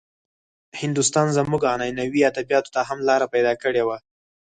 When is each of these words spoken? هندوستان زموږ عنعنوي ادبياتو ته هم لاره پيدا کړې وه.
هندوستان 0.81 1.27
زموږ 1.37 1.61
عنعنوي 1.73 2.21
ادبياتو 2.31 2.73
ته 2.75 2.81
هم 2.89 2.99
لاره 3.07 3.25
پيدا 3.33 3.53
کړې 3.63 3.83
وه. 3.87 3.97